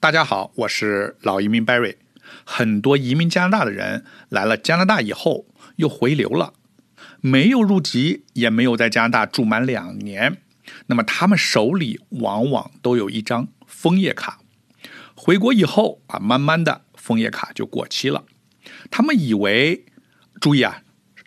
[0.00, 1.96] 大家好，我是老移民 Barry。
[2.44, 6.52] 很多移民加拿大的人来了加拿大以后又回流了，
[7.20, 10.36] 没有入籍，也没有在加拿大住满两年，
[10.86, 14.38] 那么他们手里往往都有一张枫叶卡。
[15.16, 18.24] 回国以后啊，慢慢的枫叶卡就过期了，
[18.92, 19.84] 他们以为，
[20.40, 20.84] 注意啊，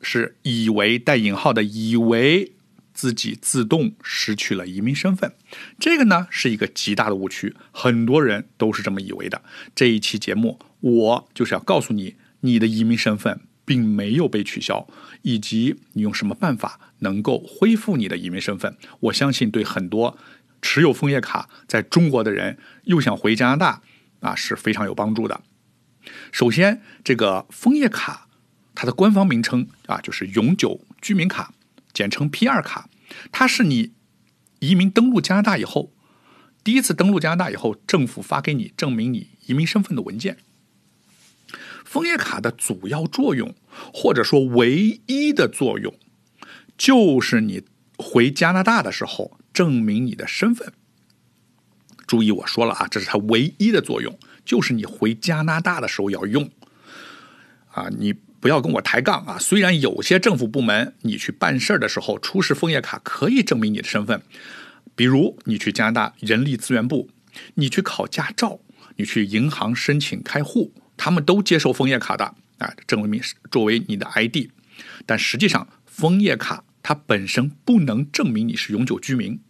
[0.00, 2.53] 是以为带引号的以为。
[2.94, 5.32] 自己自动失去了移民身份，
[5.78, 9.42] 这个呢是一个极大的误区，很多人都是这么以为的。
[9.74, 14.86] 这一期节目，我就是要告诉你，你的移民身份并没有被取消，
[15.22, 18.76] 以及你用什么办法能够恢复你的移民身份。
[19.00, 20.16] 我相信对很多
[20.62, 23.82] 持有枫叶卡在中国的人又想回加拿大
[24.20, 25.42] 啊是非常有帮助的。
[26.30, 28.28] 首先，这个枫叶卡
[28.74, 31.52] 它的官方名称啊就是永久居民卡。
[31.94, 32.90] 简称 P2 卡，
[33.30, 33.92] 它是你
[34.58, 35.92] 移民登陆加拿大以后，
[36.64, 40.36] 第一次登陆加拿大以后，政府发给你证明你移民身份的文件。
[41.84, 43.54] 枫叶卡的主要作用，
[43.92, 45.94] 或者说唯一的作用，
[46.76, 47.62] 就是你
[47.96, 50.72] 回加拿大的时候证明你的身份。
[52.06, 56.50] 注意我说了啊，这是它唯一的作用，就是你回加拿大的时候要用。
[57.70, 58.14] 啊，你。
[58.44, 59.38] 不要跟我抬杠啊！
[59.38, 64.20] 虽然有些政府部门，你去办事儿的时候出示枫叶卡可以证明你的身份，
[64.94, 67.08] 比如你去加拿大人力资源部，
[67.54, 68.60] 你去考驾照，
[68.96, 73.18] 你去银行申请开户，他们都接受枫叶卡的啊，证明
[73.50, 74.50] 作为你的 ID。
[75.06, 79.40] 但实际上，枫叶卡它本身不能证明你是永久居民。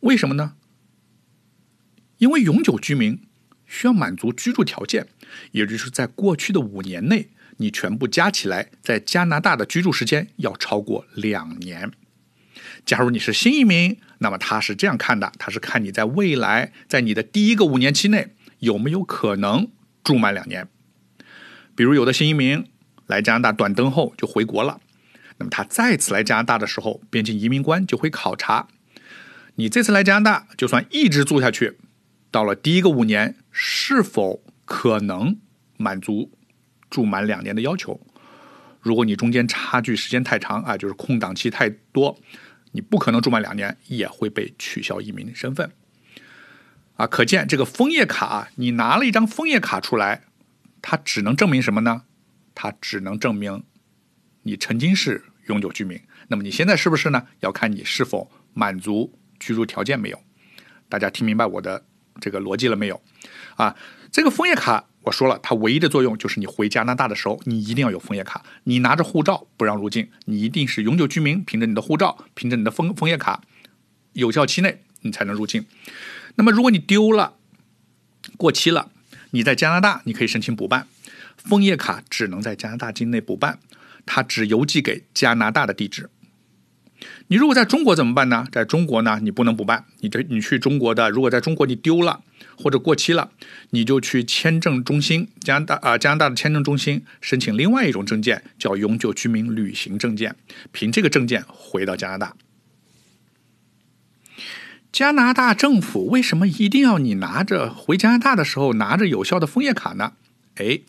[0.00, 0.56] 为什么呢？
[2.18, 3.22] 因为永久居民
[3.64, 5.06] 需要满足居住条件，
[5.52, 7.30] 也就是在过去的五年内。
[7.58, 11.92] 你全部加起来，在加拿大的居住时间要超过两年。
[12.84, 19.70] 假如你是新移民，那么他是这样看的：他是看你在未来，在你的第一个五年期内有没有可能
[20.02, 20.68] 住满两年。
[21.74, 22.66] 比如有的新移民
[23.06, 24.80] 来加拿大短登后就回国了，
[25.36, 28.68] 那么他再次来加拿大的时候，边境移民官就会考察
[29.56, 31.78] 你这次来加拿大，就算一直住下去，
[32.30, 35.36] 到了第一个五年是否可能
[35.76, 36.32] 满足。
[36.90, 38.00] 住满两年的要求，
[38.80, 42.18] 如果你中间差距时间太长啊，就是空档期太多，
[42.72, 45.70] 你不可能住满两年，也会被取消移民身份。
[46.96, 50.24] 啊，可见这个枫叶卡，你拿了一张枫叶卡出来，
[50.80, 52.02] 它只能证明什么呢？
[52.54, 53.62] 它只能证明
[54.42, 56.00] 你曾经是永久居民。
[56.28, 57.26] 那么你现在是不是呢？
[57.40, 60.20] 要看你是否满足居住条件没有。
[60.88, 61.84] 大家听明白我的
[62.20, 63.00] 这个逻辑了没有？
[63.56, 63.76] 啊，
[64.10, 64.86] 这个枫叶卡。
[65.08, 68.44] 我说了，它唯一的作用就是你回加拿大的时候，你一定要有枫叶卡。
[68.64, 73.42] 你拿着护照不让入境，你一定是永久居民，凭着你的护照，凭着你的枫枫叶卡，
[74.12, 75.64] 有效期内你才能入境。
[76.34, 77.34] 那么如果你丢了、
[78.36, 78.90] 过期了，
[79.30, 80.86] 你在加拿大你可以申请补办，
[81.36, 83.60] 枫叶卡只能在加拿大境内补办，
[84.04, 86.10] 它只邮寄给加拿大的地址。
[87.28, 88.46] 你如果在中国怎么办呢？
[88.50, 89.84] 在中国呢，你不能补办。
[90.00, 92.22] 你这你去中国的，如果在中国你丢了
[92.56, 93.30] 或者过期了，
[93.70, 100.34] 你就去签证中心，加拿大啊加拿大的签证中心申请另外一种证件，叫永久居民旅行证件，
[100.72, 102.34] 凭这个证件回到加拿大。
[104.90, 110.14] 加拿大政府为什么一定要你拿着回加拿大的时候拿着有效的枫叶卡呢？
[110.56, 110.80] 哎，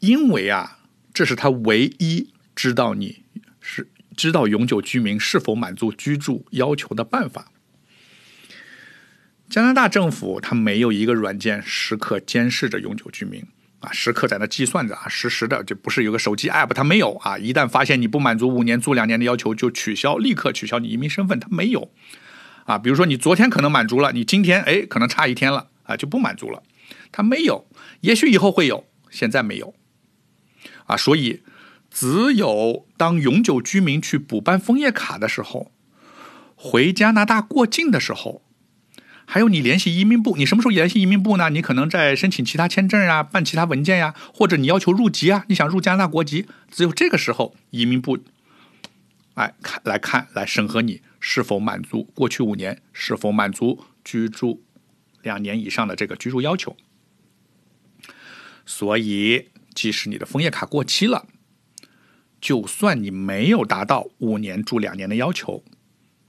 [0.00, 0.78] 因为啊，
[1.12, 3.22] 这是他唯一知道你
[3.60, 3.88] 是。
[4.16, 7.52] 知道永久居民是否满足居住要求的办法。
[9.48, 13.44] 加拿大政府它没有一个软件时刻监视着永久居民
[13.78, 17.38] 啊，时刻在那计算着啊，实时的就不是有个手机 app，它没有啊。
[17.38, 21.92] 一旦发现你不满足五年住两年的要求，就取消，立刻取消你移民身份，它没有
[22.64, 22.76] 啊。
[22.76, 26.62] 比如说你昨天可能满足了，你今天哎可能差一天了啊就不满足了，
[27.12, 27.68] 它没有，
[28.00, 29.74] 也许以后会有，现在没有
[30.86, 31.42] 啊，所以。
[31.98, 35.72] 只有当永久居民去补办枫叶卡的时候，
[36.54, 38.42] 回加拿大过境的时候，
[39.24, 41.48] 还有你联系移民部，你什么时候联系移民部呢？
[41.48, 48.18] 你可能在申请其他签证啊，办其他文件呀，或者你要求入籍啊，你想入加拿大国籍，只有这个时候移民部，
[49.32, 54.62] 哎看来看来审核你是否满足过去五年是否满足居住
[55.22, 56.76] 两年以上的这个居住要求。
[58.66, 61.24] 所以，即使你的枫叶卡过期了。
[62.46, 65.64] 就算你没有达到五年住两年的要求，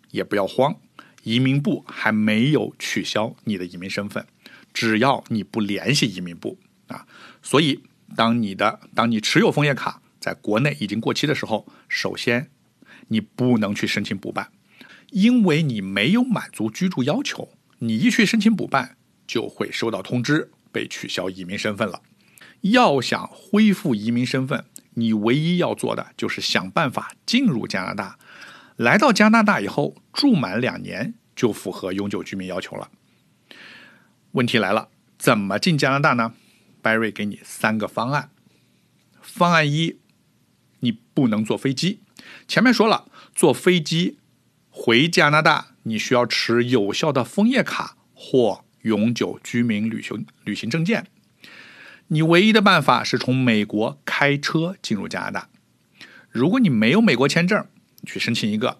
[0.09, 0.75] 也不要慌，
[1.21, 4.25] 移民部还没有取消你的移民身份，
[4.73, 7.05] 只要你不联系移民部啊。
[7.43, 7.83] 所以，
[8.15, 12.49] 当你的当你持有枫叶卡在国内已经过期的时候，首先
[13.09, 14.51] 你不能去申请补办，
[15.11, 17.47] 因为你没有满足居住要求。
[17.77, 18.97] 你一去申请补办，
[19.27, 22.01] 就会收到通知，被取消移民身份了。
[22.61, 24.65] 要想恢复移民身份，
[24.99, 28.17] 你唯一要做的就是想办法进入加拿大。
[28.75, 32.89] 来到加拿大以后，住满两年就符合永久居民要求了。
[34.31, 34.89] 问题来了，
[35.19, 36.33] 怎么进加拿大呢
[36.81, 38.31] ？Barry 给你三个方案。
[39.21, 39.99] 方案一，
[40.79, 42.01] 你不能坐飞机。
[42.47, 43.05] 前面说了，
[43.35, 44.17] 坐飞机
[44.69, 51.07] 回加拿大，你需要持有效的枫叶卡或永久居民旅行旅行证件。
[52.09, 55.49] 你唯一的办法是从美国开车进入加拿大。
[56.29, 57.65] 如果你没有美国签证，
[58.05, 58.79] 去申请一个。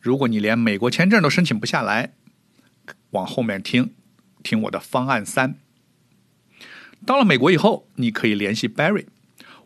[0.00, 2.12] 如果你连美国签证都申请不下来，
[3.10, 3.92] 往后面听，
[4.42, 5.56] 听我的方案三。
[7.04, 9.06] 到了美国以后，你可以联系 Barry，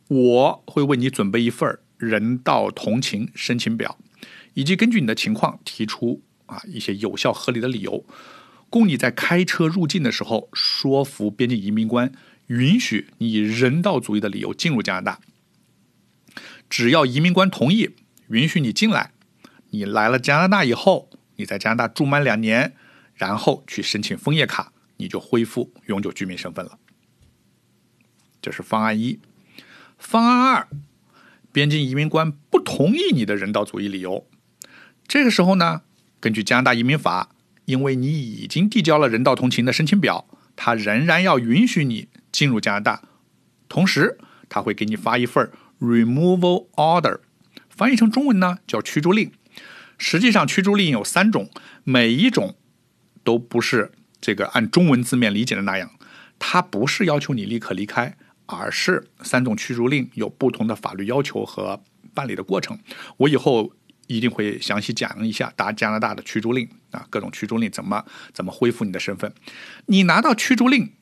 [0.08, 3.98] 我会为你准备一份人道同情申请表，
[4.54, 8.06] 以及根据你的情况提出啊一些有效合理的理由，
[8.70, 12.10] 供你在开车入境的时候说服边境移民官。
[12.46, 15.20] 允许你以人道主义的理由进入加拿大，
[16.70, 17.90] 只要移民官同意，
[18.28, 19.12] 允许你进来。
[19.70, 22.74] 你来了加拿大以后，你在加拿大住满两年，
[23.14, 26.78] 然后去申请枫叶卡，你就恢复永久居民身份了。
[28.40, 29.18] 这是方案一。
[29.98, 30.68] 方案二，
[31.50, 34.28] 边境移民官不同意你的人道主义理由，
[35.08, 35.82] 这个时候呢，
[36.20, 37.30] 根据加拿大移民法，
[37.64, 42.08] 因为你已经递交了人道同情的申请表，他仍然要允许你。
[42.36, 43.02] 进入加拿大，
[43.66, 44.18] 同时
[44.50, 45.50] 他会给你发一份
[45.80, 47.20] removal order，
[47.70, 49.32] 翻译成中文呢叫驱逐令。
[49.96, 51.48] 实际上驱逐令有三种，
[51.82, 52.54] 每一种
[53.24, 53.90] 都不是
[54.20, 55.90] 这个按中文字面理解的那样。
[56.38, 62.78] 它不是要求你立刻离开，而是三种驱逐令有不同的法律要求和办理的过程。
[63.16, 63.72] 我以后
[64.08, 68.04] 一定会详细讲一下打加拿大的驱逐令啊，各种驱逐令怎么
[68.34, 69.32] 怎么恢复你的身份。
[69.86, 70.92] 你拿到驱逐令。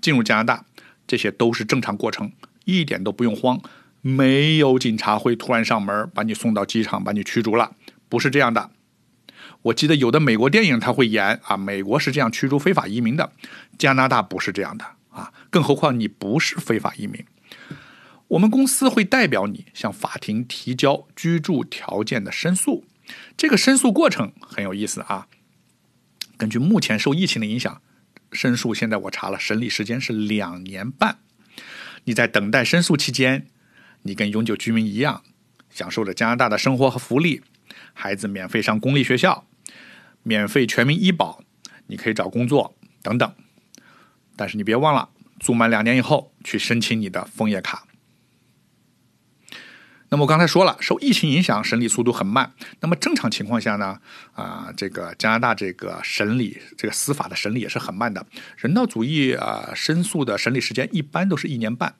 [0.00, 0.64] 进入加拿大，
[1.06, 2.32] 这些都是正常过程，
[2.64, 3.60] 一点都不用慌。
[4.02, 7.74] 没有警察会突然上门把你送到机场，把你驱逐了，
[8.08, 8.70] 不是这样的。
[9.62, 13.32] 我记得有的美国电影他会演啊，美国是这样驱逐非法移民的，
[13.76, 15.34] 加拿大不是这样的啊。
[15.50, 17.22] 更何况你不是非法移民，
[18.28, 22.86] 我们公司会代表你向法庭提交居住条件的申诉。
[23.36, 25.26] 这个申诉过程很有意思啊。
[26.38, 27.82] 根据目前受疫情的影响。
[28.32, 31.18] 申诉现在我查了，审理时间是两年半。
[32.04, 33.46] 你在等待申诉期间，
[34.02, 35.22] 你跟永久居民一样，
[35.70, 37.42] 享受着加拿大的生活和福利，
[37.92, 39.46] 孩子免费上公立学校，
[40.22, 41.42] 免费全民医保，
[41.88, 43.34] 你可以找工作等等。
[44.36, 47.86] 但是你别忘了，住满两年以后去申请你的枫叶卡。
[50.12, 52.52] 那么我刚才说了，受疫情影响，审理速度很慢。
[52.80, 54.00] 那么正常情况下呢？
[54.34, 58.26] 啊，这个加拿大这个审理，这个司法的审理也是很慢的。
[58.56, 61.94] 人道主义啊，申诉的审理时间一般都是一年半。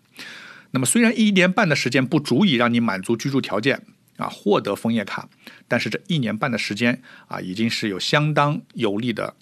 [0.73, 3.81] 那么虽然一年半的时间不足以让你满足居住条件
[4.17, 5.29] 啊，获得枫叶卡，
[5.69, 9.37] 但是这一年半的时间啊，已经是有相当有力的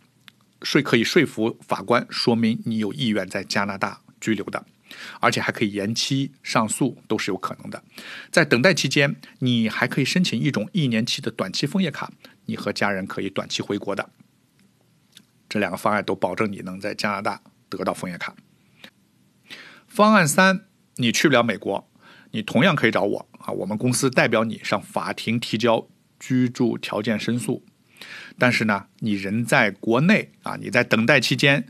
[0.62, 4.66] 说可以说服法官，说明你有意愿在加拿大居留的。
[5.20, 7.82] 而且还可以延期上诉，都是有可能的。
[8.30, 12.12] 在等待期间，你还可以申请一种一年期的短期枫叶卡，
[12.46, 14.10] 你和家人可以短期回国的。
[15.48, 18.34] 这两个方案都保证你能在加拿大得到枫叶卡。
[19.86, 21.90] 方案三，你去不了美国，
[22.32, 27.64] 你同样可以找我啊，我们公司代表你上法庭提交居住条件申诉。
[28.38, 31.66] 但是呢，你人在国内啊，你在等待期间。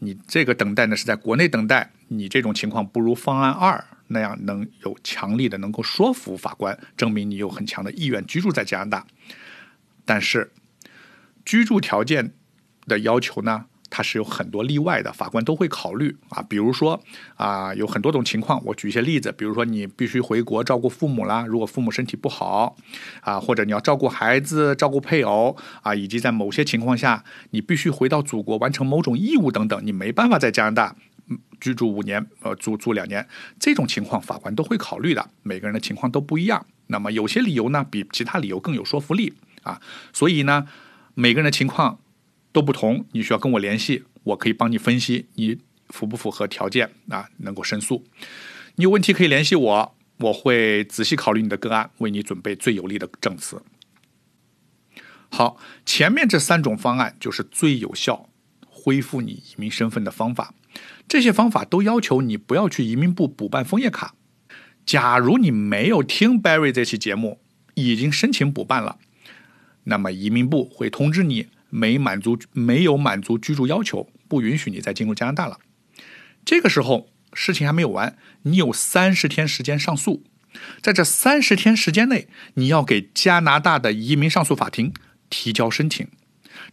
[0.00, 9.06] 你这个等待呢是在国内等待，你这种情况不如方案二那样能有强力的能够说服法官，证明你有很强的意愿居住在加拿大。
[10.04, 10.52] 但是
[11.44, 12.32] 居住条件
[12.86, 13.66] 的要求呢？
[13.90, 17.02] 它是有很多例外的，法官都会考虑啊，比如说
[17.36, 22.76] 啊，有很多种情况，我举一些例子，比如说你必须回国照顾父母啦，如果父母身体不好
[23.22, 30.94] 啊，或者你要照顾孩子、照顾配偶啊，以及在某些情况下你必须回到祖国完成某种义务等等，你没办法在加拿大
[31.60, 33.26] 居住五年，呃，租住两年，
[33.58, 36.66] 这种情况法官都会考虑的，每个人的情况都不一样。
[36.88, 39.80] 那么有些理由呢，比其他理由更有说服力啊，
[40.12, 40.66] 所以呢，
[41.14, 41.98] 每个人的情况。
[42.50, 45.58] 都不同，你需要跟我联系，我可以帮你分析你
[45.90, 48.04] 符不符合条件啊，能够申诉。
[48.76, 53.62] 你有问题可以联系我，我会仔细考虑你的个案，为你准备最有力的证词。
[55.28, 58.28] 好，前面这三种方案就是最有效
[58.66, 60.54] 恢复你移民身份的方法。
[61.06, 64.14] 这些方法都要求你不要去移民部补办枫叶卡。
[64.84, 67.40] 假如你没有听 Barry 这期节目，
[67.74, 68.98] 已经申请补办了，
[69.84, 71.48] 那么移民部会通知你。
[71.70, 75.58] 没满足没有满足居住要求，不允许你再进入加拿大了。
[76.42, 80.24] 这个时候事情还没有完，你有三十天时间上诉，
[80.80, 84.94] 在这三十天时间内，你要给加拿大的移民上诉法庭
[85.28, 86.08] 提交申请。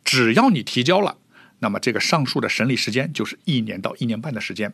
[0.06, 1.18] 只要你提交了，
[1.66, 4.72] 那么这个上诉的审理时间就是一年到一年半的时间。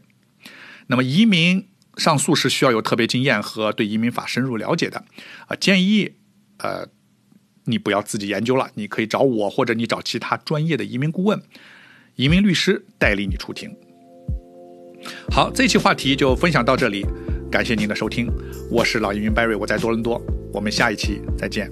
[0.88, 5.06] 那么移民上诉是需要有特别经验和对移民法深入了解的，
[5.48, 6.16] 啊，建议
[6.58, 6.86] 呃
[7.64, 11.42] 你不要自己研究了，你可以找我或者你找其他专业的移民顾问、
[12.18, 13.74] 移民律师代理你出庭。
[15.32, 17.06] 好，这期话题就分享到这里，
[17.50, 18.28] 感谢您的收听，
[18.70, 20.22] 我是老移民 Barry，我在多伦多，
[20.52, 21.72] 我们下一期再见。